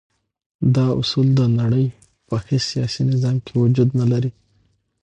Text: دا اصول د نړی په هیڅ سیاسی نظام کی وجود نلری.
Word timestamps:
دا 0.75 0.87
اصول 1.01 1.27
د 1.39 1.41
نړی 1.59 1.85
په 2.27 2.35
هیڅ 2.47 2.63
سیاسی 2.71 3.01
نظام 3.11 3.35
کی 3.45 3.53
وجود 3.61 3.89
نلری. 3.99 4.31